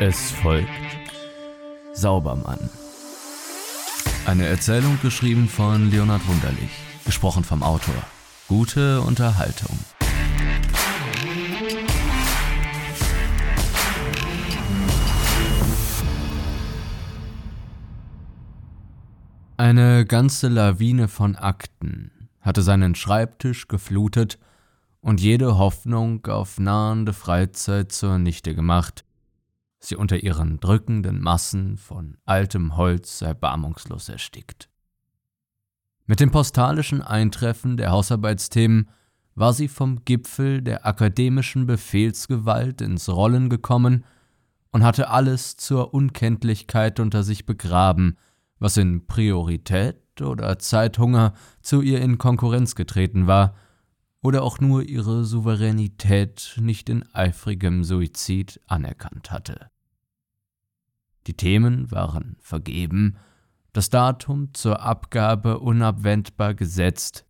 Es 0.00 0.30
folgt 0.30 0.68
Saubermann. 1.92 2.70
Eine 4.26 4.46
Erzählung 4.46 4.96
geschrieben 5.02 5.48
von 5.48 5.90
Leonhard 5.90 6.24
Wunderlich, 6.28 6.70
gesprochen 7.04 7.42
vom 7.42 7.64
Autor. 7.64 7.96
Gute 8.46 9.00
Unterhaltung. 9.00 9.76
Eine 19.56 20.06
ganze 20.06 20.46
Lawine 20.46 21.08
von 21.08 21.34
Akten 21.34 22.28
hatte 22.40 22.62
seinen 22.62 22.94
Schreibtisch 22.94 23.66
geflutet 23.66 24.38
und 25.00 25.20
jede 25.20 25.58
Hoffnung 25.58 26.24
auf 26.26 26.60
nahende 26.60 27.12
Freizeit 27.12 27.90
zunichte 27.90 28.54
gemacht, 28.54 29.04
sie 29.80 29.96
unter 29.96 30.22
ihren 30.22 30.60
drückenden 30.60 31.20
Massen 31.20 31.76
von 31.76 32.16
altem 32.24 32.76
Holz 32.76 33.22
erbarmungslos 33.22 34.08
erstickt. 34.08 34.68
Mit 36.06 36.20
dem 36.20 36.30
postalischen 36.30 37.02
Eintreffen 37.02 37.76
der 37.76 37.90
Hausarbeitsthemen 37.90 38.88
war 39.34 39.52
sie 39.52 39.68
vom 39.68 40.04
Gipfel 40.04 40.62
der 40.62 40.86
akademischen 40.86 41.66
Befehlsgewalt 41.66 42.80
ins 42.80 43.08
Rollen 43.08 43.48
gekommen 43.50 44.04
und 44.70 44.82
hatte 44.84 45.10
alles 45.10 45.56
zur 45.56 45.94
Unkenntlichkeit 45.94 46.98
unter 46.98 47.22
sich 47.22 47.46
begraben, 47.46 48.16
was 48.58 48.76
in 48.76 49.06
Priorität 49.06 49.96
oder 50.20 50.58
Zeithunger 50.58 51.34
zu 51.60 51.82
ihr 51.82 52.00
in 52.00 52.18
Konkurrenz 52.18 52.74
getreten 52.74 53.26
war, 53.26 53.54
oder 54.22 54.42
auch 54.42 54.60
nur 54.60 54.82
ihre 54.82 55.24
Souveränität 55.24 56.56
nicht 56.60 56.88
in 56.88 57.04
eifrigem 57.14 57.84
Suizid 57.84 58.60
anerkannt 58.66 59.30
hatte. 59.30 59.70
Die 61.26 61.34
Themen 61.34 61.90
waren 61.90 62.36
vergeben, 62.40 63.16
das 63.72 63.90
Datum 63.90 64.54
zur 64.54 64.82
Abgabe 64.82 65.60
unabwendbar 65.60 66.54
gesetzt, 66.54 67.24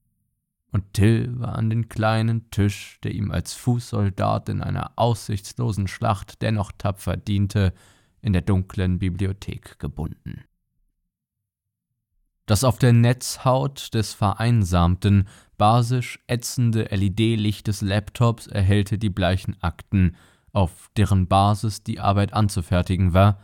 und 0.70 0.92
Till 0.92 1.38
war 1.40 1.56
an 1.56 1.70
den 1.70 1.88
kleinen 1.88 2.50
Tisch, 2.50 2.98
der 3.02 3.14
ihm 3.14 3.30
als 3.30 3.54
Fußsoldat 3.54 4.50
in 4.50 4.62
einer 4.62 4.92
aussichtslosen 4.96 5.88
Schlacht 5.88 6.42
dennoch 6.42 6.72
tapfer 6.76 7.16
diente, 7.16 7.72
in 8.20 8.32
der 8.32 8.42
dunklen 8.42 8.98
Bibliothek 8.98 9.78
gebunden. 9.78 10.44
Das 12.48 12.64
auf 12.64 12.78
der 12.78 12.94
Netzhaut 12.94 13.92
des 13.92 14.14
vereinsamten, 14.14 15.28
basisch 15.58 16.18
ätzende 16.28 16.84
LED-Licht 16.84 17.66
des 17.66 17.82
Laptops 17.82 18.46
erhellte 18.46 18.96
die 18.96 19.10
bleichen 19.10 19.62
Akten, 19.62 20.16
auf 20.54 20.88
deren 20.96 21.28
Basis 21.28 21.82
die 21.82 22.00
Arbeit 22.00 22.32
anzufertigen 22.32 23.12
war, 23.12 23.38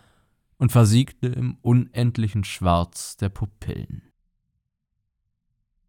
und 0.56 0.72
versiegte 0.72 1.26
im 1.26 1.58
unendlichen 1.60 2.44
Schwarz 2.44 3.18
der 3.18 3.28
Pupillen. 3.28 4.10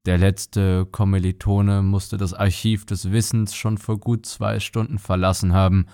Der 0.05 0.17
letzte 0.17 0.85
Kommilitone 0.85 1.83
musste 1.83 2.17
das 2.17 2.33
Archiv 2.33 2.85
des 2.85 3.13
Wissens 3.13 3.55
schon 3.55 3.77
vor 3.77 3.97
gut 3.97 4.25
zwei 4.25 4.59
Stunden 4.59 4.99
verlassen 4.99 5.53
haben 5.53 5.85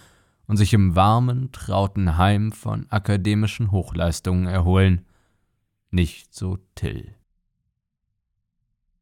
und 0.47 0.57
sich 0.57 0.73
im 0.73 0.95
warmen, 0.95 1.51
trauten 1.51 2.17
Heim 2.17 2.51
von 2.51 2.89
akademischen 2.89 3.71
Hochleistungen 3.71 4.47
erholen. 4.47 5.05
Nicht 5.91 6.33
so 6.33 6.57
Till. 6.73 7.15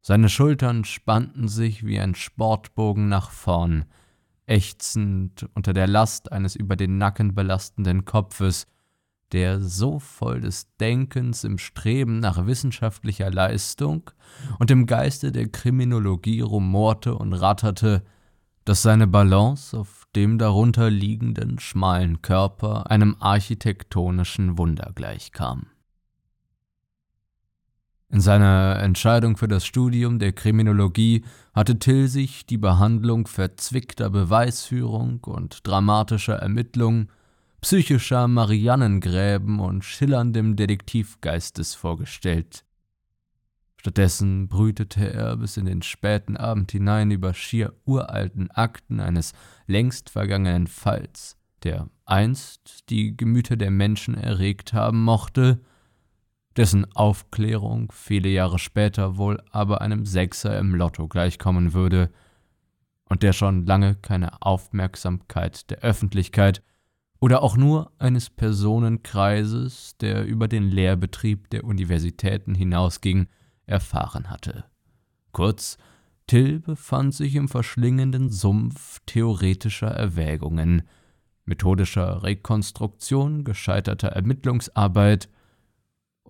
Seine 0.02 0.28
Schultern 0.28 0.84
spannten 0.84 1.46
sich 1.46 1.86
wie 1.86 2.00
ein 2.00 2.16
Sportbogen 2.16 3.08
nach 3.08 3.30
vorn, 3.30 3.84
ächzend 4.46 5.48
unter 5.54 5.72
der 5.72 5.86
Last 5.86 6.32
eines 6.32 6.56
über 6.56 6.74
den 6.74 6.98
Nacken 6.98 7.36
belastenden 7.36 8.04
Kopfes, 8.04 8.66
der 9.30 9.60
so 9.60 10.00
voll 10.00 10.40
des 10.40 10.74
Denkens 10.78 11.44
im 11.44 11.58
Streben 11.58 12.18
nach 12.18 12.46
wissenschaftlicher 12.46 13.30
Leistung 13.30 14.10
und 14.58 14.72
im 14.72 14.86
Geiste 14.86 15.30
der 15.30 15.48
Kriminologie 15.48 16.40
rumorte 16.40 17.14
und 17.14 17.34
ratterte, 17.34 18.02
dass 18.64 18.82
seine 18.82 19.06
Balance 19.06 19.78
auf 19.78 20.06
dem 20.16 20.38
darunter 20.38 20.90
liegenden 20.90 21.60
schmalen 21.60 22.20
Körper 22.20 22.90
einem 22.90 23.14
architektonischen 23.20 24.58
Wunder 24.58 24.90
gleichkam. 24.94 25.66
In 28.12 28.20
seiner 28.20 28.80
Entscheidung 28.82 29.36
für 29.36 29.46
das 29.46 29.64
Studium 29.64 30.18
der 30.18 30.32
Kriminologie 30.32 31.24
hatte 31.54 31.78
Till 31.78 32.08
sich 32.08 32.44
die 32.44 32.58
Behandlung 32.58 33.28
verzwickter 33.28 34.10
Beweisführung 34.10 35.20
und 35.22 35.64
dramatischer 35.64 36.34
Ermittlung, 36.34 37.08
psychischer 37.60 38.26
Mariannengräben 38.26 39.60
und 39.60 39.84
schillerndem 39.84 40.56
Detektivgeistes 40.56 41.76
vorgestellt. 41.76 42.64
Stattdessen 43.76 44.48
brütete 44.48 45.12
er 45.12 45.36
bis 45.36 45.56
in 45.56 45.66
den 45.66 45.82
späten 45.82 46.36
Abend 46.36 46.72
hinein 46.72 47.12
über 47.12 47.32
schier 47.32 47.74
uralten 47.84 48.50
Akten 48.50 48.98
eines 48.98 49.34
längst 49.68 50.10
vergangenen 50.10 50.66
Falls, 50.66 51.36
der 51.62 51.88
einst 52.06 52.90
die 52.90 53.16
Gemüter 53.16 53.56
der 53.56 53.70
Menschen 53.70 54.14
erregt 54.14 54.72
haben 54.72 55.04
mochte, 55.04 55.60
dessen 56.56 56.90
Aufklärung 56.94 57.92
viele 57.92 58.28
Jahre 58.28 58.58
später 58.58 59.16
wohl 59.16 59.42
aber 59.50 59.80
einem 59.80 60.06
Sechser 60.06 60.58
im 60.58 60.74
Lotto 60.74 61.08
gleichkommen 61.08 61.72
würde, 61.72 62.10
und 63.10 63.24
der 63.24 63.32
schon 63.32 63.66
lange 63.66 63.96
keine 63.96 64.40
Aufmerksamkeit 64.40 65.68
der 65.68 65.78
Öffentlichkeit 65.78 66.62
oder 67.18 67.42
auch 67.42 67.56
nur 67.56 67.92
eines 67.98 68.30
Personenkreises, 68.30 69.96
der 69.98 70.24
über 70.24 70.48
den 70.48 70.70
Lehrbetrieb 70.70 71.50
der 71.50 71.64
Universitäten 71.64 72.54
hinausging, 72.54 73.26
erfahren 73.66 74.30
hatte. 74.30 74.64
Kurz, 75.32 75.76
Till 76.26 76.60
befand 76.60 77.12
sich 77.12 77.34
im 77.34 77.48
verschlingenden 77.48 78.30
Sumpf 78.30 79.00
theoretischer 79.04 79.88
Erwägungen, 79.88 80.82
methodischer 81.44 82.22
Rekonstruktion, 82.22 83.42
gescheiterter 83.42 84.10
Ermittlungsarbeit 84.10 85.28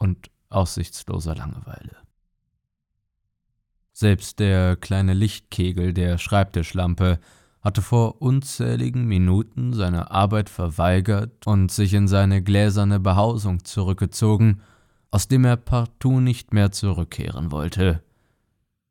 und 0.01 0.31
aussichtsloser 0.49 1.37
Langeweile. 1.37 1.97
Selbst 3.93 4.41
der 4.41 4.77
kleine 4.77 5.15
Lichtkegel 5.15 5.93
der 5.93 6.19
Schreibtischlampe 6.19 7.21
hatte 7.61 7.83
vor 7.83 8.23
unzähligen 8.23 9.05
Minuten 9.05 9.75
seine 9.75 10.11
Arbeit 10.11 10.49
verweigert 10.49 11.47
und 11.47 11.71
sich 11.71 11.93
in 11.93 12.09
seine 12.09 12.43
gläserne 12.43 12.99
Behausung 12.99 13.65
zurückgezogen, 13.65 14.63
aus 15.11 15.29
dem 15.29 15.45
er 15.45 15.57
partout 15.57 16.21
nicht 16.21 16.53
mehr 16.55 16.73
zurückkehren 16.73 17.53
wollte. 17.53 18.03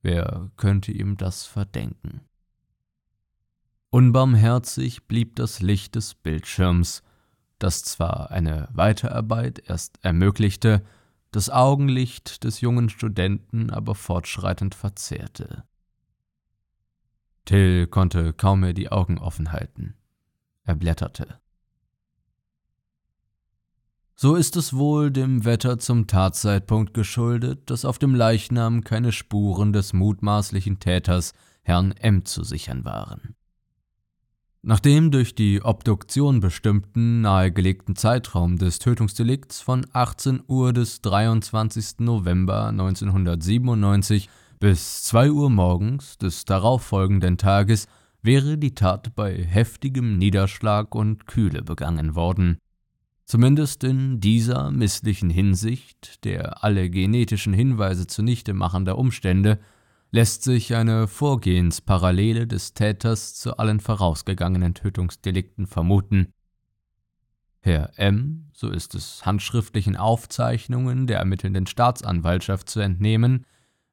Wer 0.02 0.52
könnte 0.56 0.92
ihm 0.92 1.18
das 1.18 1.46
verdenken? 1.46 2.22
Unbarmherzig 3.90 5.08
blieb 5.08 5.36
das 5.36 5.62
Licht 5.62 5.96
des 5.96 6.14
Bildschirms, 6.14 7.02
das 7.58 7.84
zwar 7.84 8.30
eine 8.30 8.70
Weiterarbeit 8.72 9.64
erst 9.66 9.98
ermöglichte, 10.04 10.84
das 11.32 11.50
Augenlicht 11.50 12.44
des 12.44 12.62
jungen 12.62 12.90
Studenten 12.90 13.70
aber 13.70 13.96
fortschreitend 13.96 14.76
verzehrte. 14.76 15.64
Till 17.46 17.88
konnte 17.88 18.34
kaum 18.34 18.62
mehr 18.62 18.74
die 18.74 18.92
Augen 18.92 19.18
offen 19.18 19.52
halten. 19.52 19.96
Er 20.64 20.76
blätterte. 20.76 21.40
So 24.16 24.36
ist 24.36 24.58
es 24.58 24.74
wohl 24.74 25.12
dem 25.12 25.46
Wetter 25.46 25.80
zum 25.80 26.06
Tatzeitpunkt 26.06 26.94
geschuldet, 26.94 27.70
dass 27.70 27.86
auf 27.86 28.00
dem 28.00 28.14
Leichnam 28.14 28.84
keine 28.84 29.14
Spuren 29.14 29.72
des 29.72 29.94
mutmaßlichen 29.94 30.80
Täters 30.80 31.34
Herrn 31.62 31.94
M. 31.94 32.26
zu 32.26 32.44
sichern 32.44 32.84
waren. 32.84 33.36
Nach 34.62 34.82
dem 34.82 35.10
durch 35.10 35.36
die 35.36 35.62
Obduktion 35.64 36.42
bestimmten 36.42 37.22
nahegelegten 37.22 37.96
Zeitraum 37.96 38.58
des 38.58 38.80
Tötungsdelikts 38.80 39.62
von 39.62 39.86
18 39.94 40.42
Uhr 40.48 40.74
des 40.74 41.02
23. 41.02 42.00
November 42.00 42.68
1997 42.68 44.28
bis 44.60 45.04
2 45.04 45.32
Uhr 45.32 45.50
morgens 45.50 46.18
des 46.18 46.44
darauffolgenden 46.44 47.38
Tages 47.38 47.88
wäre 48.22 48.58
die 48.58 48.76
Tat 48.76 49.16
bei 49.16 49.34
heftigem 49.34 50.18
Niederschlag 50.18 50.94
und 50.94 51.26
Kühle 51.26 51.62
begangen 51.62 52.16
worden. 52.16 52.58
Zumindest 53.24 53.86
in 53.86 54.20
dieser 54.20 54.72
misslichen 54.72 55.30
Hinsicht, 55.30 56.26
der 56.26 56.66
alle 56.66 56.90
genetischen 56.90 57.54
Hinweise 57.54 58.08
zunichte 58.08 58.54
machender 58.54 58.98
Umstände, 58.98 59.60
lässt 60.12 60.44
sich 60.44 60.76
eine 60.76 61.08
Vorgehensparallele 61.08 62.48
des 62.48 62.74
Täters 62.74 63.36
zu 63.36 63.58
allen 63.58 63.80
vorausgegangenen 63.80 64.74
Tötungsdelikten 64.74 65.68
vermuten. 65.68 66.34
Herr 67.62 67.92
M., 67.98 68.50
so 68.54 68.70
ist 68.70 68.96
es 68.96 69.26
handschriftlichen 69.26 69.98
Aufzeichnungen 69.98 71.08
der 71.08 71.20
ermittelnden 71.20 71.68
Staatsanwaltschaft 71.68 72.70
zu 72.70 72.80
entnehmen, 72.80 73.46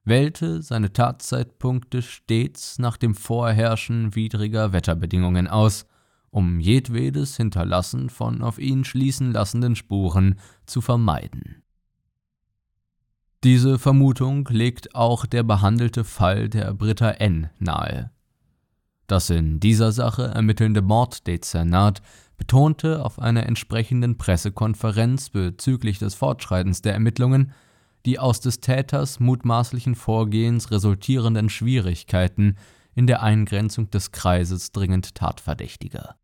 wählte 0.04 0.62
seine 0.62 0.92
Tatzeitpunkte 0.92 2.00
stets 2.00 2.78
nach 2.78 2.96
dem 2.96 3.14
Vorherrschen 3.14 4.14
widriger 4.14 4.72
Wetterbedingungen 4.72 5.48
aus 5.48 5.86
um 6.36 6.60
jedwedes 6.60 7.38
Hinterlassen 7.38 8.10
von 8.10 8.42
auf 8.42 8.58
ihn 8.58 8.84
schließen 8.84 9.32
lassenden 9.32 9.74
Spuren 9.74 10.38
zu 10.66 10.82
vermeiden. 10.82 11.62
Diese 13.46 13.78
Vermutung 13.78 14.48
legt 14.50 14.96
auch 14.96 15.24
der 15.24 15.44
behandelte 15.44 16.02
Fall 16.02 16.48
der 16.48 16.74
Britta 16.74 17.10
N. 17.12 17.48
nahe. 17.60 18.10
Das 19.06 19.30
in 19.30 19.60
dieser 19.60 19.92
Sache 19.92 20.24
ermittelnde 20.24 20.82
Morddezernat 20.82 22.02
betonte 22.38 23.04
auf 23.04 23.20
einer 23.20 23.46
entsprechenden 23.46 24.18
Pressekonferenz 24.18 25.30
bezüglich 25.30 26.00
des 26.00 26.16
Fortschreitens 26.16 26.82
der 26.82 26.94
Ermittlungen 26.94 27.52
die 28.04 28.18
aus 28.18 28.40
des 28.40 28.58
Täters 28.58 29.20
mutmaßlichen 29.20 29.94
Vorgehens 29.94 30.72
resultierenden 30.72 31.48
Schwierigkeiten 31.48 32.56
in 32.96 33.06
der 33.06 33.22
Eingrenzung 33.22 33.90
des 33.92 34.10
Kreises 34.10 34.72
dringend 34.72 35.14
Tatverdächtiger. 35.14 36.16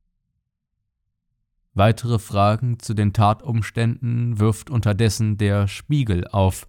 Weitere 1.72 2.18
Fragen 2.18 2.80
zu 2.80 2.94
den 2.94 3.12
Tatumständen 3.12 4.40
wirft 4.40 4.70
unterdessen 4.70 5.38
der 5.38 5.68
Spiegel 5.68 6.26
auf, 6.26 6.66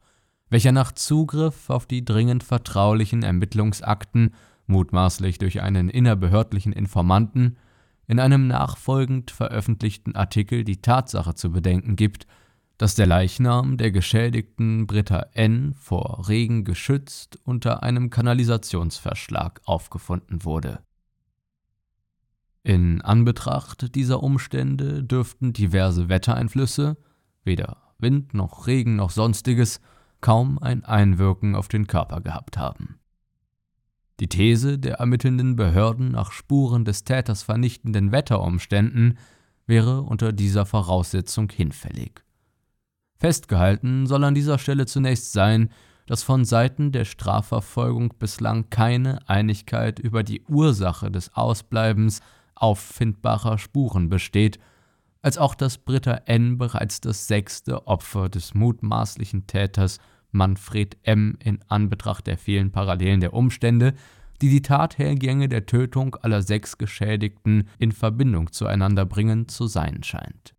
welcher 0.50 0.72
nach 0.72 0.92
Zugriff 0.92 1.70
auf 1.70 1.86
die 1.86 2.06
dringend 2.06 2.44
vertraulichen 2.44 3.24
Ermittlungsakten, 3.24 4.34
mutmaßlich 4.68 5.38
durch 5.38 5.62
einen 5.62 5.90
innerbehördlichen 5.90 6.74
Informanten, 6.74 7.58
in 8.08 8.20
einem 8.20 8.48
nachfolgend 8.48 9.32
veröffentlichten 9.32 10.16
Artikel 10.16 10.64
die 10.64 10.82
Tatsache 10.82 11.36
zu 11.36 11.52
bedenken 11.52 11.96
gibt, 11.96 12.28
dass 12.78 12.96
der 12.96 13.08
Leichnam 13.08 13.78
der 13.78 13.92
geschädigten 13.92 14.88
Britta 14.88 15.28
N. 15.34 15.74
vor 15.76 16.28
Regen 16.28 16.64
geschützt 16.66 17.40
unter 17.44 17.84
einem 17.84 18.10
Kanalisationsverschlag 18.10 19.62
aufgefunden 19.66 20.44
wurde. 20.44 20.80
In 22.64 23.02
Anbetracht 23.02 23.94
dieser 23.96 24.24
Umstände 24.24 25.04
dürften 25.04 25.54
diverse 25.54 26.10
Wettereinflüsse, 26.10 26.98
weder 27.44 27.94
Wind 28.00 28.34
noch 28.34 28.68
Regen 28.68 28.96
noch 28.96 29.12
sonstiges, 29.12 29.82
kaum 30.24 30.58
ein 30.58 30.86
Einwirken 30.86 31.54
auf 31.54 31.68
den 31.68 31.86
Körper 31.86 32.22
gehabt 32.22 32.58
haben. 32.58 32.98
Die 34.22 34.30
These 34.30 34.80
der 34.80 34.96
ermittelnden 34.96 35.58
Behörden 35.58 36.12
nach 36.12 36.32
Spuren 36.32 36.86
des 36.86 37.04
Täters 37.04 37.44
vernichtenden 37.44 38.14
Wetterumständen 38.14 39.18
wäre 39.68 40.02
unter 40.02 40.32
dieser 40.32 40.66
Voraussetzung 40.66 41.52
hinfällig. 41.52 42.24
Festgehalten 43.18 44.08
soll 44.08 44.24
an 44.24 44.34
dieser 44.34 44.60
Stelle 44.60 44.86
zunächst 44.86 45.34
sein, 45.34 45.70
dass 46.06 46.24
von 46.24 46.46
Seiten 46.46 46.94
der 46.94 47.04
Strafverfolgung 47.04 48.14
bislang 48.18 48.70
keine 48.70 49.28
Einigkeit 49.28 50.00
über 50.00 50.24
die 50.24 50.42
Ursache 50.44 51.12
des 51.12 51.36
Ausbleibens 51.36 52.22
auffindbarer 52.56 53.58
Spuren 53.58 54.08
besteht, 54.08 54.58
als 55.22 55.38
auch 55.38 55.54
dass 55.54 55.78
Britta 55.78 56.22
N. 56.26 56.58
bereits 56.58 57.02
das 57.02 57.28
sechste 57.28 57.88
Opfer 57.88 58.30
des 58.30 58.54
mutmaßlichen 58.54 59.48
Täters 59.48 60.00
Manfred 60.34 60.98
M. 61.04 61.38
in 61.40 61.60
Anbetracht 61.70 62.28
der 62.28 62.38
vielen 62.38 62.72
Parallelen 62.72 63.22
der 63.22 63.34
Umstände, 63.34 63.94
die 64.42 64.50
die 64.50 64.62
Tathergänge 64.62 65.48
der 65.48 65.66
Tötung 65.66 66.16
aller 66.16 66.42
sechs 66.42 66.78
Geschädigten 66.78 67.70
in 67.80 67.94
Verbindung 67.94 68.52
zueinander 68.52 69.06
bringen, 69.06 69.48
zu 69.48 69.68
sein 69.68 70.04
scheint. 70.04 70.54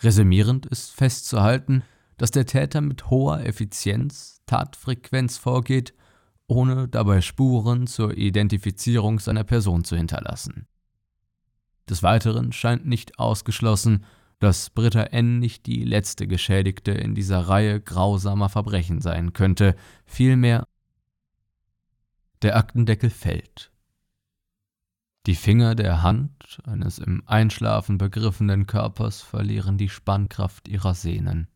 Resümierend 0.00 0.64
ist 0.64 0.94
festzuhalten, 0.94 1.82
dass 2.16 2.30
der 2.30 2.46
Täter 2.46 2.80
mit 2.80 3.10
hoher 3.10 3.44
Effizienz, 3.44 4.40
Tatfrequenz 4.46 5.36
vorgeht, 5.38 5.92
ohne 6.46 6.88
dabei 6.88 7.20
Spuren 7.20 7.86
zur 7.86 8.16
Identifizierung 8.16 9.18
seiner 9.18 9.44
Person 9.44 9.84
zu 9.84 9.96
hinterlassen. 9.96 10.66
Des 11.88 12.02
Weiteren 12.02 12.52
scheint 12.52 12.86
nicht 12.86 13.18
ausgeschlossen, 13.18 14.04
dass 14.38 14.70
Britta 14.70 15.02
N. 15.02 15.38
nicht 15.38 15.66
die 15.66 15.84
letzte 15.84 16.26
Geschädigte 16.26 16.92
in 16.92 17.14
dieser 17.14 17.40
Reihe 17.40 17.80
grausamer 17.80 18.48
Verbrechen 18.48 19.00
sein 19.00 19.32
könnte, 19.32 19.74
vielmehr 20.06 20.66
der 22.42 22.56
Aktendeckel 22.56 23.10
fällt. 23.10 23.72
Die 25.26 25.34
Finger 25.34 25.74
der 25.74 26.02
Hand 26.02 26.60
eines 26.64 26.98
im 26.98 27.22
Einschlafen 27.26 27.98
begriffenen 27.98 28.66
Körpers 28.66 29.20
verlieren 29.20 29.76
die 29.76 29.88
Spannkraft 29.88 30.68
ihrer 30.68 30.94
Sehnen. 30.94 31.48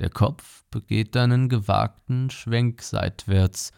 Der 0.00 0.08
Kopf 0.10 0.64
begeht 0.70 1.16
einen 1.16 1.48
gewagten 1.48 2.30
Schwenk 2.30 2.82
seitwärts, 2.82 3.72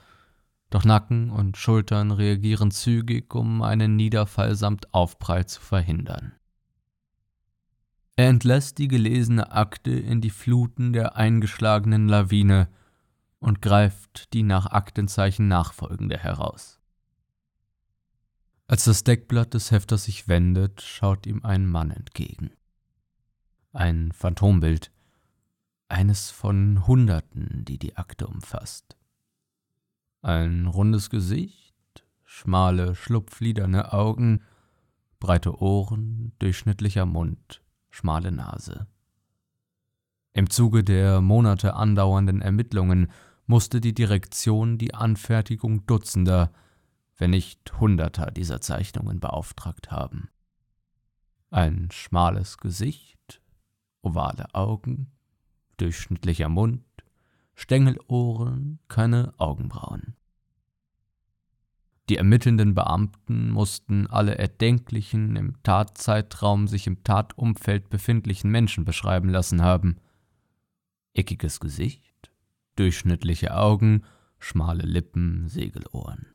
doch 0.70 0.84
Nacken 0.84 1.30
und 1.30 1.56
Schultern 1.58 2.12
reagieren 2.12 2.70
zügig, 2.70 3.34
um 3.34 3.60
einen 3.60 3.96
Niederfall 3.96 4.54
samt 4.54 4.94
Aufprall 4.94 5.44
zu 5.44 5.60
verhindern. 5.60 6.32
Er 8.16 8.28
entlässt 8.28 8.78
die 8.78 8.88
gelesene 8.88 9.52
Akte 9.52 9.90
in 9.90 10.20
die 10.20 10.30
Fluten 10.30 10.92
der 10.92 11.16
eingeschlagenen 11.16 12.08
Lawine 12.08 12.68
und 13.38 13.62
greift 13.62 14.32
die 14.34 14.42
nach 14.42 14.66
Aktenzeichen 14.66 15.48
nachfolgende 15.48 16.18
heraus. 16.18 16.78
Als 18.66 18.84
das 18.84 19.04
Deckblatt 19.04 19.54
des 19.54 19.70
Hefters 19.70 20.04
sich 20.04 20.28
wendet, 20.28 20.82
schaut 20.82 21.26
ihm 21.26 21.44
ein 21.44 21.66
Mann 21.66 21.90
entgegen. 21.90 22.52
Ein 23.72 24.12
Phantombild, 24.12 24.92
eines 25.88 26.30
von 26.30 26.86
Hunderten, 26.86 27.64
die 27.64 27.78
die 27.78 27.96
Akte 27.96 28.26
umfasst. 28.26 28.96
Ein 30.20 30.66
rundes 30.66 31.10
Gesicht, 31.10 31.74
schmale, 32.24 32.94
schlupfliderne 32.94 33.92
Augen, 33.92 34.42
breite 35.18 35.60
Ohren, 35.60 36.32
durchschnittlicher 36.38 37.06
Mund, 37.06 37.61
schmale 37.92 38.32
Nase. 38.32 38.86
Im 40.32 40.48
Zuge 40.50 40.82
der 40.82 41.20
Monate 41.20 41.74
andauernden 41.74 42.40
Ermittlungen 42.40 43.12
musste 43.46 43.80
die 43.80 43.94
Direktion 43.94 44.78
die 44.78 44.94
Anfertigung 44.94 45.86
Dutzender, 45.86 46.52
wenn 47.18 47.30
nicht 47.30 47.78
Hunderter 47.78 48.30
dieser 48.30 48.60
Zeichnungen 48.62 49.20
beauftragt 49.20 49.90
haben. 49.90 50.30
Ein 51.50 51.90
schmales 51.92 52.56
Gesicht, 52.56 53.42
ovale 54.00 54.54
Augen, 54.54 55.12
durchschnittlicher 55.76 56.48
Mund, 56.48 56.82
Stängelohren, 57.54 58.78
keine 58.88 59.34
Augenbrauen. 59.36 60.16
Die 62.12 62.18
ermittelnden 62.18 62.74
Beamten 62.74 63.48
mussten 63.48 64.06
alle 64.06 64.36
erdenklichen, 64.36 65.34
im 65.34 65.62
Tatzeitraum 65.62 66.68
sich 66.68 66.86
im 66.86 67.02
Tatumfeld 67.04 67.88
befindlichen 67.88 68.50
Menschen 68.50 68.84
beschreiben 68.84 69.30
lassen 69.30 69.62
haben. 69.62 69.96
Eckiges 71.14 71.58
Gesicht, 71.58 72.30
durchschnittliche 72.76 73.56
Augen, 73.56 74.02
schmale 74.38 74.82
Lippen, 74.82 75.48
Segelohren. 75.48 76.26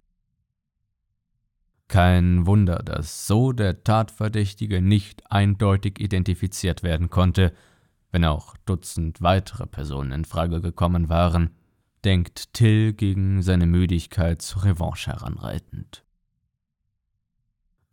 Kein 1.88 2.48
Wunder, 2.48 2.78
dass 2.78 3.28
so 3.28 3.52
der 3.52 3.84
Tatverdächtige 3.84 4.82
nicht 4.82 5.32
eindeutig 5.32 6.00
identifiziert 6.00 6.82
werden 6.82 7.12
konnte, 7.12 7.54
wenn 8.12 8.26
auch 8.26 8.58
Dutzend 8.66 9.22
weitere 9.22 9.68
Personen 9.68 10.12
in 10.12 10.26
Frage 10.26 10.60
gekommen 10.60 11.08
waren, 11.08 11.52
denkt 12.08 12.54
Till 12.54 12.94
gegen 12.94 13.42
seine 13.42 13.66
Müdigkeit 13.66 14.42
zur 14.42 14.64
Revanche 14.64 15.12
heranreitend. 15.12 16.06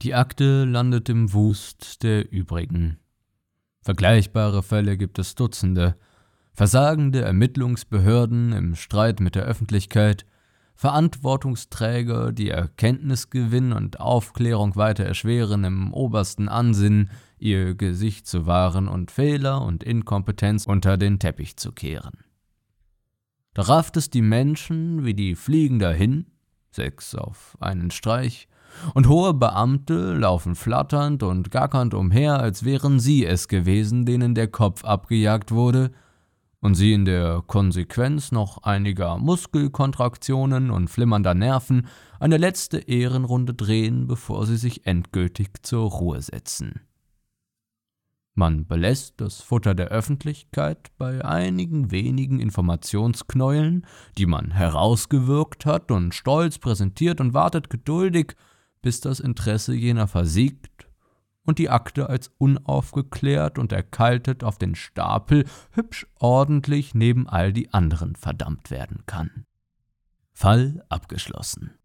Die 0.02 0.14
Akte 0.14 0.64
landet 0.64 1.08
im 1.08 1.32
Wust 1.32 2.04
der 2.04 2.30
übrigen. 2.30 3.00
Vergleichbare 3.82 4.62
Fälle 4.62 4.96
gibt 4.96 5.18
es 5.18 5.34
Dutzende, 5.34 5.96
versagende 6.52 7.22
Ermittlungsbehörden 7.22 8.52
im 8.52 8.76
Streit 8.76 9.18
mit 9.18 9.34
der 9.34 9.46
Öffentlichkeit, 9.46 10.24
Verantwortungsträger, 10.76 12.30
die 12.30 12.50
Erkenntnisgewinn 12.50 13.72
und 13.72 13.98
Aufklärung 13.98 14.76
weiter 14.76 15.04
erschweren, 15.04 15.64
im 15.64 15.92
obersten 15.92 16.48
Ansinnen, 16.48 17.10
ihr 17.38 17.74
Gesicht 17.74 18.28
zu 18.28 18.46
wahren 18.46 18.86
und 18.86 19.10
Fehler 19.10 19.62
und 19.62 19.82
Inkompetenz 19.82 20.66
unter 20.66 20.96
den 20.98 21.18
Teppich 21.18 21.56
zu 21.56 21.72
kehren. 21.72 22.12
Da 23.54 23.62
rafft 23.62 23.96
es 23.96 24.10
die 24.10 24.22
Menschen 24.22 25.04
wie 25.04 25.14
die 25.14 25.36
Fliegen 25.36 25.78
dahin, 25.78 26.26
sechs 26.72 27.14
auf 27.14 27.56
einen 27.60 27.90
Streich, 27.90 28.48
und 28.94 29.08
hohe 29.08 29.32
Beamte 29.32 30.14
laufen 30.14 30.56
flatternd 30.56 31.22
und 31.22 31.52
gackernd 31.52 31.94
umher, 31.94 32.40
als 32.40 32.64
wären 32.64 32.98
sie 32.98 33.24
es 33.24 33.46
gewesen, 33.46 34.04
denen 34.04 34.34
der 34.34 34.48
Kopf 34.48 34.84
abgejagt 34.84 35.52
wurde, 35.52 35.92
und 36.60 36.74
sie 36.74 36.94
in 36.94 37.04
der 37.04 37.42
Konsequenz 37.46 38.32
noch 38.32 38.62
einiger 38.62 39.18
Muskelkontraktionen 39.18 40.70
und 40.70 40.88
flimmernder 40.88 41.34
Nerven 41.34 41.86
eine 42.18 42.38
letzte 42.38 42.78
Ehrenrunde 42.78 43.54
drehen, 43.54 44.06
bevor 44.06 44.46
sie 44.46 44.56
sich 44.56 44.86
endgültig 44.86 45.62
zur 45.62 45.90
Ruhe 45.90 46.22
setzen. 46.22 46.80
Man 48.34 48.66
belässt 48.66 49.20
das 49.20 49.40
Futter 49.40 49.76
der 49.76 49.88
Öffentlichkeit 49.88 50.90
bei 50.98 51.24
einigen 51.24 51.92
wenigen 51.92 52.40
Informationsknäueln, 52.40 53.86
die 54.18 54.26
man 54.26 54.50
herausgewirkt 54.50 55.66
hat 55.66 55.92
und 55.92 56.14
stolz 56.14 56.58
präsentiert 56.58 57.20
und 57.20 57.32
wartet 57.32 57.70
geduldig, 57.70 58.34
bis 58.82 59.00
das 59.00 59.20
Interesse 59.20 59.74
jener 59.74 60.08
versiegt 60.08 60.88
und 61.44 61.58
die 61.58 61.70
Akte 61.70 62.08
als 62.08 62.32
unaufgeklärt 62.38 63.58
und 63.58 63.70
erkaltet 63.70 64.42
auf 64.42 64.58
den 64.58 64.74
Stapel 64.74 65.44
hübsch 65.70 66.06
ordentlich 66.18 66.94
neben 66.94 67.28
all 67.28 67.52
die 67.52 67.72
anderen 67.72 68.16
verdammt 68.16 68.70
werden 68.70 69.04
kann. 69.06 69.46
Fall 70.32 70.84
abgeschlossen. 70.88 71.78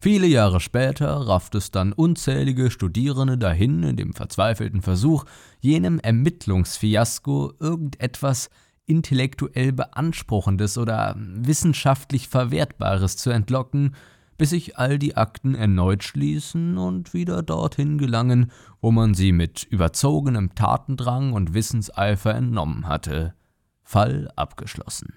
Viele 0.00 0.28
Jahre 0.28 0.60
später 0.60 1.08
rafft 1.08 1.56
es 1.56 1.72
dann 1.72 1.92
unzählige 1.92 2.70
Studierende 2.70 3.36
dahin 3.36 3.82
in 3.82 3.96
dem 3.96 4.12
verzweifelten 4.14 4.80
Versuch, 4.80 5.24
jenem 5.58 5.98
Ermittlungsfiasko 5.98 7.54
irgendetwas 7.58 8.48
intellektuell 8.86 9.72
Beanspruchendes 9.72 10.78
oder 10.78 11.16
wissenschaftlich 11.18 12.28
Verwertbares 12.28 13.16
zu 13.16 13.30
entlocken, 13.30 13.96
bis 14.36 14.50
sich 14.50 14.78
all 14.78 15.00
die 15.00 15.16
Akten 15.16 15.56
erneut 15.56 16.04
schließen 16.04 16.78
und 16.78 17.12
wieder 17.12 17.42
dorthin 17.42 17.98
gelangen, 17.98 18.52
wo 18.80 18.92
man 18.92 19.14
sie 19.14 19.32
mit 19.32 19.64
überzogenem 19.64 20.54
Tatendrang 20.54 21.32
und 21.32 21.54
Wissenseifer 21.54 22.36
entnommen 22.36 22.86
hatte. 22.86 23.34
Fall 23.82 24.30
abgeschlossen. 24.36 25.12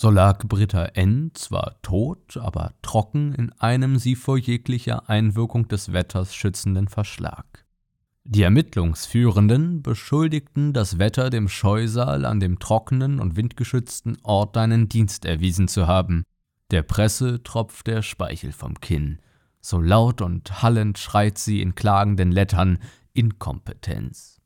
So 0.00 0.10
lag 0.10 0.46
Britta 0.46 0.84
N. 0.94 1.32
zwar 1.34 1.82
tot, 1.82 2.36
aber 2.36 2.72
trocken 2.82 3.34
in 3.34 3.50
einem 3.54 3.98
sie 3.98 4.14
vor 4.14 4.38
jeglicher 4.38 5.10
Einwirkung 5.10 5.66
des 5.66 5.92
Wetters 5.92 6.36
schützenden 6.36 6.86
Verschlag. 6.86 7.64
Die 8.22 8.42
Ermittlungsführenden 8.42 9.82
beschuldigten 9.82 10.72
das 10.72 11.00
Wetter 11.00 11.30
dem 11.30 11.48
Scheusal 11.48 12.26
an 12.26 12.38
dem 12.38 12.60
trockenen 12.60 13.18
und 13.18 13.34
windgeschützten 13.34 14.18
Ort 14.22 14.56
einen 14.56 14.88
Dienst 14.88 15.24
erwiesen 15.24 15.66
zu 15.66 15.88
haben. 15.88 16.22
Der 16.70 16.82
Presse 16.82 17.42
tropft 17.42 17.88
der 17.88 18.02
Speichel 18.02 18.52
vom 18.52 18.78
Kinn. 18.78 19.18
So 19.60 19.80
laut 19.80 20.22
und 20.22 20.62
hallend 20.62 20.98
schreit 20.98 21.38
sie 21.38 21.60
in 21.60 21.74
klagenden 21.74 22.30
Lettern 22.30 22.78
Inkompetenz. 23.14 24.40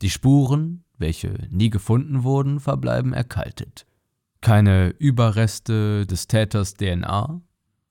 Die 0.00 0.08
Spuren, 0.08 0.84
welche 0.96 1.46
nie 1.50 1.68
gefunden 1.68 2.22
wurden, 2.22 2.58
verbleiben 2.58 3.12
erkaltet. 3.12 3.84
Keine 4.40 4.90
Überreste 4.90 6.06
des 6.06 6.28
Täters 6.28 6.74
DNA, 6.74 7.40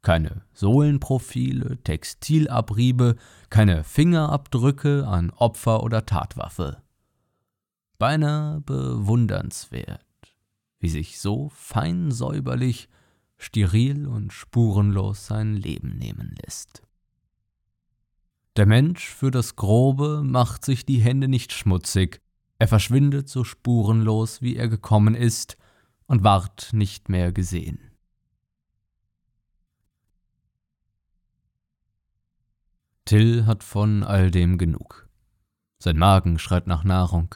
keine 0.01 0.44
Sohlenprofile, 0.54 1.77
Textilabriebe, 1.84 3.18
keine 3.50 3.84
Fingerabdrücke 3.84 5.06
an 5.06 5.32
Opfer 5.32 5.84
oder 5.84 6.06
Tatwaffe. 6.06 6.82
Beinahe 8.00 8.62
bewundernswert, 8.62 10.06
wie 10.80 10.89
sich 10.89 11.20
so 11.20 11.50
fein 11.54 12.12
säuberlich, 12.12 12.88
steril 13.38 14.08
und 14.08 14.32
spurenlos 14.32 15.27
sein 15.27 15.56
Leben 15.56 15.98
nehmen 15.98 16.36
lässt. 16.44 16.82
Der 18.56 18.66
Mensch 18.66 19.10
für 19.10 19.30
das 19.30 19.56
Grobe 19.56 20.24
macht 20.24 20.66
sich 20.66 20.86
die 20.86 21.00
Hände 21.00 21.27
nicht 21.27 21.51
schmutzig, 21.51 22.22
er 22.60 22.68
verschwindet 22.68 23.30
so 23.30 23.44
spurenlos, 23.44 24.42
wie 24.42 24.56
er 24.56 24.68
gekommen 24.68 25.13
ist, 25.13 25.58
und 26.07 26.23
ward 26.23 26.69
nicht 26.73 27.09
mehr 27.09 27.31
gesehen. 27.31 27.79
Till 33.05 33.45
hat 33.45 33.63
von 33.63 34.03
all 34.03 34.31
dem 34.31 34.57
genug. 34.57 35.07
Sein 35.79 35.97
Magen 35.97 36.39
schreit 36.39 36.67
nach 36.67 36.83
Nahrung. 36.83 37.35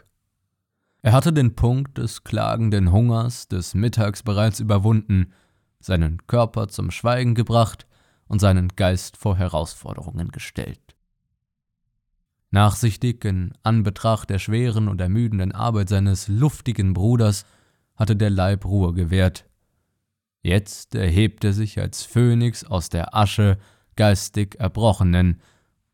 Er 1.02 1.14
hatte 1.14 1.32
den 1.32 1.56
Punkt 1.56 1.98
des 1.98 2.24
klagenden 2.24 2.92
Hungers 2.92 3.48
des 3.48 3.74
Mittags 3.74 4.24
bereits 4.24 4.60
überwunden, 4.60 5.34
seinen 5.80 6.28
Körper 6.28 6.68
zum 6.68 6.92
Schweigen 6.92 7.36
gebracht 7.36 7.88
und 8.28 8.40
seinen 8.40 8.70
Geist 8.76 9.18
vor 9.18 9.38
Herausforderungen 9.38 10.30
gestellt. 10.30 10.96
Nachsichtig 12.52 13.24
in 13.24 13.54
Anbetracht 13.64 14.30
der 14.30 14.40
schweren 14.40 14.90
und 14.90 15.00
ermüdenden 15.00 15.54
Arbeit 15.54 15.90
seines 15.90 16.28
luftigen 16.28 16.94
Bruders 16.94 17.46
hatte 18.02 18.16
der 18.16 18.32
Leib 18.32 18.66
Ruhe 18.66 18.94
gewährt. 18.94 19.46
Jetzt 20.42 20.96
erhebt 20.96 21.44
er 21.44 21.54
sich 21.54 21.80
als 21.80 22.02
Phönix 22.02 22.64
aus 22.64 22.90
der 22.90 23.16
Asche 23.16 23.60
geistig 23.96 24.56
Erbrochenen 24.60 25.40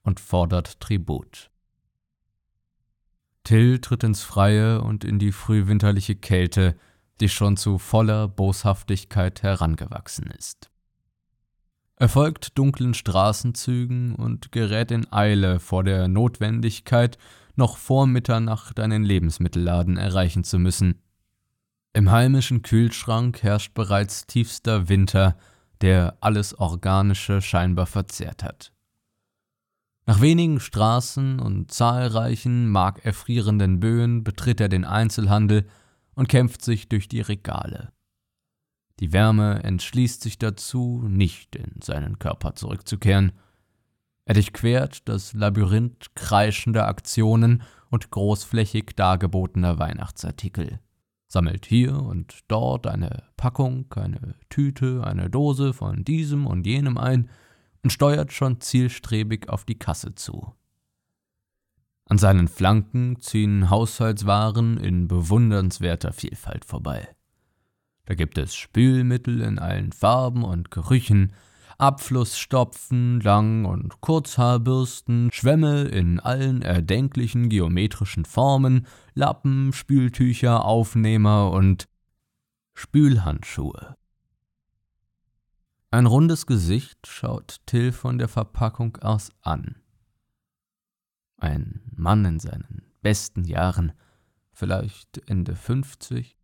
und 0.03 0.21
fordert 0.21 0.79
Tribut. 0.79 1.51
Till 3.43 3.79
tritt 3.79 4.05
ins 4.05 4.21
Freie 4.21 4.81
und 4.81 5.03
in 5.03 5.19
die 5.19 5.33
frühwinterliche 5.33 6.15
Kälte, 6.15 6.77
die 7.19 7.27
schon 7.27 7.57
zu 7.57 7.77
voller 7.77 8.29
Boshaftigkeit 8.29 9.43
herangewachsen 9.43 10.27
ist. 10.27 10.71
Er 11.97 12.07
folgt 12.07 12.57
dunklen 12.57 12.93
Straßenzügen 12.93 14.15
und 14.15 14.53
gerät 14.53 14.91
in 14.91 15.11
Eile 15.11 15.59
vor 15.59 15.83
der 15.83 16.07
Notwendigkeit, 16.07 17.17
noch 17.57 17.75
vor 17.75 18.07
Mitternacht 18.07 18.79
einen 18.79 19.03
Lebensmittelladen 19.03 19.97
erreichen 19.97 20.45
zu 20.45 20.57
müssen. 20.57 21.01
Im 21.93 22.11
heimischen 22.11 22.61
Kühlschrank 22.61 23.41
herrscht 23.41 23.73
bereits 23.73 24.27
tiefster 24.27 24.87
Winter, 24.89 25.37
der 25.81 26.17
alles 26.21 26.53
Organische 26.53 27.41
scheinbar 27.41 27.85
verzehrt 27.85 28.43
hat. 28.43 28.71
Nach 30.05 30.21
wenigen 30.21 30.59
Straßen 30.59 31.39
und 31.39 31.71
zahlreichen 31.71 32.69
markerfrierenden 32.69 33.79
Böen 33.79 34.23
betritt 34.23 34.61
er 34.61 34.69
den 34.69 34.85
Einzelhandel 34.85 35.67
und 36.15 36.29
kämpft 36.29 36.63
sich 36.63 36.87
durch 36.87 37.09
die 37.09 37.21
Regale. 37.21 37.91
Die 38.99 39.11
Wärme 39.11 39.63
entschließt 39.63 40.21
sich 40.21 40.39
dazu, 40.39 41.03
nicht 41.07 41.55
in 41.55 41.81
seinen 41.81 42.19
Körper 42.19 42.55
zurückzukehren. 42.55 43.33
Er 44.25 44.33
durchquert 44.33 45.07
das 45.09 45.33
Labyrinth 45.33 46.15
kreischender 46.15 46.87
Aktionen 46.87 47.61
und 47.89 48.09
großflächig 48.09 48.95
dargebotener 48.95 49.77
Weihnachtsartikel 49.77 50.79
sammelt 51.27 51.65
hier 51.65 52.01
und 52.01 52.39
dort 52.47 52.87
eine 52.87 53.23
Packung, 53.35 53.85
eine 53.95 54.35
Tüte, 54.49 55.03
eine 55.03 55.29
Dose 55.29 55.73
von 55.73 56.03
diesem 56.03 56.47
und 56.47 56.65
jenem 56.65 56.97
ein 56.97 57.29
und 57.83 57.91
steuert 57.91 58.31
schon 58.33 58.61
zielstrebig 58.61 59.49
auf 59.49 59.65
die 59.65 59.77
Kasse 59.77 60.15
zu. 60.15 60.53
An 62.05 62.17
seinen 62.17 62.47
Flanken 62.47 63.19
ziehen 63.19 63.69
Haushaltswaren 63.69 64.77
in 64.77 65.07
bewundernswerter 65.09 66.13
Vielfalt 66.13 66.63
vorbei. 66.63 67.09
Da 68.05 68.15
gibt 68.15 68.37
es 68.37 68.55
Spülmittel 68.55 69.41
in 69.41 69.59
allen 69.59 69.91
Farben 69.91 70.45
und 70.45 70.71
Gerüchen, 70.71 71.33
Abflussstopfen, 71.79 73.19
Lang- 73.19 73.65
und 73.65 74.01
Kurzhaarbürsten, 74.01 75.29
Schwämme 75.31 75.83
in 75.83 76.19
allen 76.19 76.63
erdenklichen 76.63 77.49
geometrischen 77.49 78.25
Formen, 78.25 78.87
Lappen, 79.13 79.73
Spültücher, 79.73 80.65
Aufnehmer 80.65 81.51
und 81.51 81.87
Spülhandschuhe. 82.73 83.95
Ein 85.91 86.05
rundes 86.05 86.45
Gesicht 86.47 87.05
schaut 87.05 87.57
Till 87.65 87.91
von 87.91 88.17
der 88.17 88.27
Verpackung 88.27 88.97
aus 88.97 89.31
an. 89.41 89.75
Ein 91.37 91.81
Mann 91.95 92.25
in 92.25 92.39
seinen 92.39 92.91
besten 93.01 93.45
Jahren, 93.45 93.93
vielleicht 94.51 95.29
Ende 95.29 95.55
50, 95.55 96.36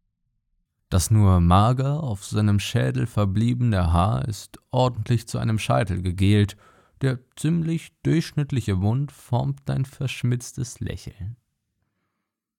das 0.94 1.10
nur 1.10 1.40
mager 1.40 2.04
auf 2.04 2.24
seinem 2.24 2.60
Schädel 2.60 3.08
verbliebene 3.08 3.92
Haar 3.92 4.28
ist 4.28 4.60
ordentlich 4.70 5.28
zu 5.28 5.40
einem 5.40 5.58
Scheitel 5.58 6.04
gegelt, 6.04 6.56
der 7.02 7.20
ziemlich 7.36 7.94
durchschnittliche 8.04 8.76
Mund 8.76 9.12
formt 9.12 9.68
ein 9.72 9.86
verschmitztes 9.86 10.80
Lächeln. 10.82 11.36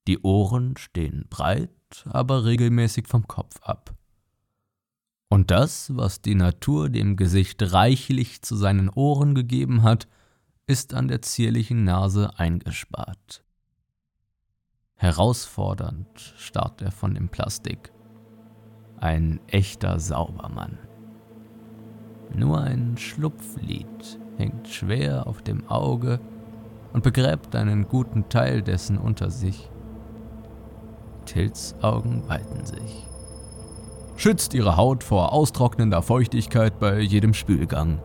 Die 0.08 0.18
Ohren 0.18 0.76
stehen 0.76 1.26
breit, 1.30 1.70
aber 2.06 2.44
regelmäßig 2.44 3.06
vom 3.06 3.28
Kopf 3.28 3.62
ab. 3.62 3.94
Und 5.28 5.52
das, 5.52 5.96
was 5.96 6.20
die 6.20 6.34
Natur 6.34 6.90
dem 6.90 7.14
Gesicht 7.14 7.62
reichlich 7.62 8.42
zu 8.42 8.56
seinen 8.56 8.88
Ohren 8.88 9.36
gegeben 9.36 9.84
hat, 9.84 10.08
ist 10.66 10.92
an 10.92 11.06
der 11.06 11.22
zierlichen 11.22 11.84
Nase 11.84 12.36
eingespart. 12.36 13.44
Herausfordernd 14.96 16.34
starrt 16.36 16.82
er 16.82 16.90
von 16.90 17.14
dem 17.14 17.28
Plastik. 17.28 17.93
Ein 19.04 19.38
echter 19.49 20.00
Saubermann. 20.00 20.78
Nur 22.34 22.62
ein 22.62 22.96
Schlupflied 22.96 24.18
hängt 24.38 24.66
schwer 24.66 25.26
auf 25.26 25.42
dem 25.42 25.68
Auge 25.68 26.20
und 26.94 27.04
begräbt 27.04 27.54
einen 27.54 27.87
guten 27.87 28.30
Teil 28.30 28.62
dessen 28.62 28.96
unter 28.96 29.28
sich. 29.28 29.68
Tills 31.26 31.75
Augen 31.82 32.26
weiten 32.28 32.64
sich. 32.64 33.06
Schützt 34.16 34.54
ihre 34.54 34.78
Haut 34.78 35.04
vor 35.04 35.34
austrocknender 35.34 36.00
Feuchtigkeit 36.00 36.80
bei 36.80 36.99
jedem 37.00 37.34
Spülgang, 37.34 38.00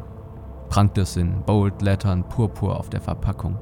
prangt 0.68 0.98
es 0.98 1.16
in 1.16 1.46
Bold-Lettern 1.46 2.28
purpur 2.28 2.78
auf 2.78 2.90
der 2.90 3.00
Verpackung. 3.00 3.58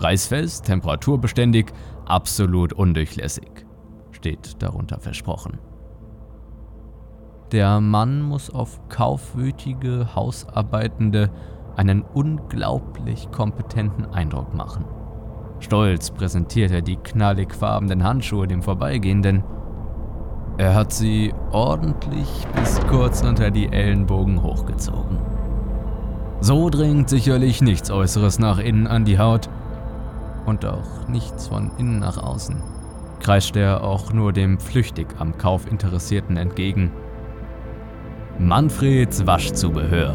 Reißfest, 0.00 0.66
temperaturbeständig, 0.66 1.72
absolut 2.04 2.74
undurchlässig, 2.74 3.64
steht 4.10 4.62
darunter 4.62 5.00
versprochen. 5.00 5.58
Der 7.52 7.80
Mann 7.80 8.22
muss 8.22 8.50
auf 8.50 8.80
kaufwütige 8.88 10.16
Hausarbeitende 10.16 11.30
einen 11.76 12.02
unglaublich 12.02 13.30
kompetenten 13.30 14.06
Eindruck 14.06 14.52
machen. 14.52 14.84
Stolz 15.60 16.10
präsentiert 16.10 16.72
er 16.72 16.82
die 16.82 16.96
knallig 16.96 17.54
farbenen 17.54 18.02
Handschuhe 18.02 18.48
dem 18.48 18.62
Vorbeigehenden. 18.62 19.44
Er 20.58 20.74
hat 20.74 20.92
sie 20.92 21.32
ordentlich 21.52 22.28
bis 22.54 22.80
kurz 22.88 23.22
unter 23.22 23.52
die 23.52 23.68
Ellenbogen 23.68 24.42
hochgezogen. 24.42 25.18
So 26.40 26.68
dringt 26.68 27.08
sicherlich 27.08 27.62
nichts 27.62 27.92
Äußeres 27.92 28.40
nach 28.40 28.58
innen 28.58 28.88
an 28.88 29.04
die 29.04 29.18
Haut 29.18 29.48
und 30.46 30.64
auch 30.66 31.08
nichts 31.08 31.46
von 31.46 31.70
innen 31.78 32.00
nach 32.00 32.18
außen, 32.18 32.56
kreischt 33.20 33.56
er 33.56 33.84
auch 33.84 34.12
nur 34.12 34.32
dem 34.32 34.58
flüchtig 34.58 35.06
am 35.18 35.38
Kauf 35.38 35.70
Interessierten 35.70 36.36
entgegen. 36.36 36.90
Manfreds 38.38 39.26
Waschzubehör 39.26 40.14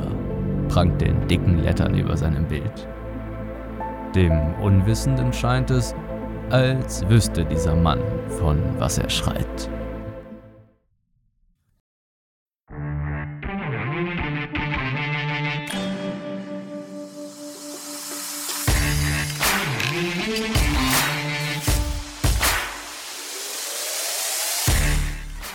prangt 0.69 1.01
in 1.01 1.27
dicken 1.27 1.63
Lettern 1.63 1.97
über 1.97 2.15
seinem 2.15 2.47
Bild. 2.47 2.87
Dem 4.13 4.53
Unwissenden 4.61 5.33
scheint 5.33 5.71
es, 5.71 5.95
als 6.51 7.07
wüsste 7.09 7.43
dieser 7.43 7.75
Mann, 7.75 7.99
von 8.37 8.59
was 8.77 8.99
er 8.99 9.09
schreit. 9.09 9.69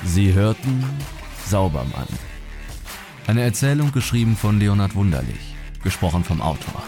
Sie 0.04 0.34
hörten 0.34 0.84
Saubermann. 1.44 2.08
Eine 3.26 3.42
Erzählung 3.42 3.90
geschrieben 3.90 4.36
von 4.36 4.60
Leonhard 4.60 4.94
Wunderlich, 4.94 5.56
gesprochen 5.82 6.22
vom 6.22 6.40
Autor. 6.40 6.80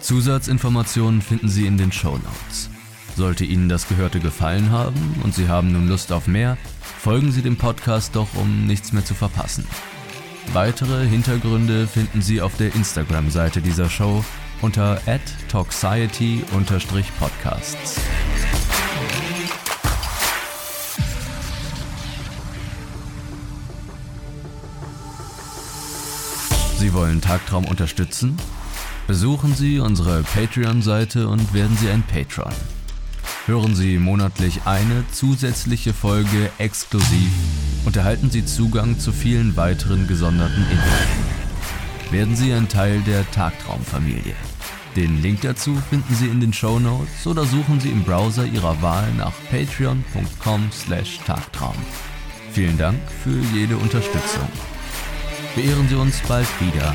Zusatzinformationen 0.00 1.22
finden 1.22 1.48
Sie 1.48 1.64
in 1.64 1.78
den 1.78 1.92
Show 1.92 2.14
Notes. 2.14 2.68
Sollte 3.16 3.44
Ihnen 3.44 3.68
das 3.68 3.86
Gehörte 3.86 4.18
gefallen 4.18 4.72
haben 4.72 5.20
und 5.22 5.32
Sie 5.32 5.48
haben 5.48 5.70
nun 5.70 5.86
Lust 5.86 6.10
auf 6.10 6.26
mehr, 6.26 6.58
folgen 6.98 7.30
Sie 7.30 7.42
dem 7.42 7.56
Podcast 7.56 8.16
doch, 8.16 8.34
um 8.34 8.66
nichts 8.66 8.92
mehr 8.92 9.04
zu 9.04 9.14
verpassen. 9.14 9.64
Weitere 10.52 11.06
Hintergründe 11.06 11.86
finden 11.86 12.20
Sie 12.20 12.40
auf 12.40 12.56
der 12.56 12.74
Instagram-Seite 12.74 13.62
dieser 13.62 13.88
Show 13.88 14.24
unter 14.60 15.00
@toxiety-podcasts. 15.48 18.00
Sie 26.82 26.92
wollen 26.94 27.20
Tagtraum 27.20 27.66
unterstützen? 27.66 28.36
Besuchen 29.06 29.54
Sie 29.54 29.78
unsere 29.78 30.24
Patreon-Seite 30.24 31.28
und 31.28 31.54
werden 31.54 31.76
Sie 31.76 31.88
ein 31.88 32.02
Patron. 32.02 32.52
Hören 33.46 33.76
Sie 33.76 33.98
monatlich 33.98 34.62
eine 34.64 35.04
zusätzliche 35.12 35.94
Folge 35.94 36.50
exklusiv 36.58 37.30
und 37.84 37.96
erhalten 37.96 38.32
Sie 38.32 38.44
Zugang 38.44 38.98
zu 38.98 39.12
vielen 39.12 39.56
weiteren 39.56 40.08
gesonderten 40.08 40.66
Inhalten. 40.72 41.24
Werden 42.10 42.34
Sie 42.34 42.52
ein 42.52 42.68
Teil 42.68 43.00
der 43.02 43.30
Tagtraumfamilie. 43.30 44.34
Den 44.96 45.22
Link 45.22 45.42
dazu 45.42 45.80
finden 45.88 46.16
Sie 46.16 46.26
in 46.26 46.40
den 46.40 46.52
Show 46.52 46.80
Notes 46.80 47.28
oder 47.28 47.44
suchen 47.44 47.78
Sie 47.78 47.90
im 47.90 48.02
Browser 48.02 48.44
Ihrer 48.44 48.82
Wahl 48.82 49.06
nach 49.16 49.34
patreon.com/tagtraum. 49.52 51.76
Vielen 52.52 52.76
Dank 52.76 52.98
für 53.22 53.38
jede 53.54 53.76
Unterstützung 53.76 54.48
beehren 55.54 55.88
Sie 55.88 55.94
uns 55.94 56.20
bald 56.26 56.48
wieder. 56.60 56.94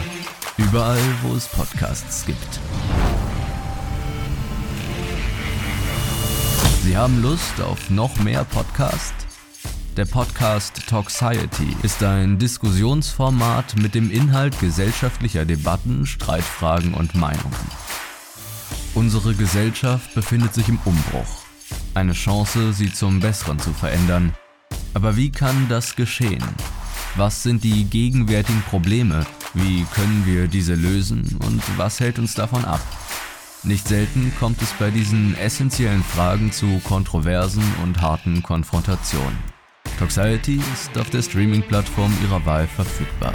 Überall, 0.58 1.00
wo 1.22 1.36
es 1.36 1.48
Podcasts 1.48 2.26
gibt. 2.26 2.60
Sie 6.84 6.98
haben 6.98 7.22
Lust 7.22 7.62
auf 7.62 7.90
noch 7.90 8.18
mehr 8.18 8.44
Podcast? 8.46 9.14
Der 9.96 10.06
Podcast 10.06 10.88
Talksiety 10.88 11.76
ist 11.84 12.02
ein 12.04 12.40
Diskussionsformat 12.40 13.76
mit 13.78 13.94
dem 13.94 14.10
Inhalt 14.10 14.60
gesellschaftlicher 14.60 15.46
Debatten, 15.46 16.06
Streitfragen 16.06 16.94
und 16.94 17.16
Meinungen. 17.16 17.72
Unsere 18.96 19.36
Gesellschaft 19.36 20.16
befindet 20.16 20.54
sich 20.54 20.70
im 20.70 20.80
Umbruch. 20.86 21.44
Eine 21.94 22.14
Chance, 22.14 22.74
sie 22.74 22.92
zum 22.92 23.20
Besseren 23.20 23.60
zu 23.60 23.74
verändern. 23.74 24.34
Aber 24.94 25.16
wie 25.16 25.32
kann 25.32 25.68
das 25.70 25.96
geschehen? 25.96 26.44
Was 27.18 27.42
sind 27.42 27.64
die 27.64 27.86
gegenwärtigen 27.86 28.62
Probleme? 28.70 29.26
Wie 29.56 29.88
können 29.96 30.22
wir 30.28 30.48
diese 30.48 30.76
lösen? 30.76 31.36
Und 31.48 31.64
was 31.76 32.00
hält 32.00 32.20
uns 32.20 32.36
davon 32.36 32.64
ab? 32.64 32.80
Nicht 33.64 33.88
selten 33.88 34.32
kommt 34.40 34.62
es 34.62 34.72
bei 34.74 34.92
diesen 34.92 35.36
essentiellen 35.36 36.04
Fragen 36.04 36.52
zu 36.52 36.80
kontroversen 36.84 37.64
und 37.82 38.02
harten 38.02 38.44
Konfrontationen. 38.44 39.36
Toxiety 39.98 40.62
ist 40.76 40.96
auf 40.96 41.10
der 41.10 41.24
Streaming-Plattform 41.24 42.16
Ihrer 42.24 42.46
Wahl 42.46 42.68
verfügbar. 42.68 43.34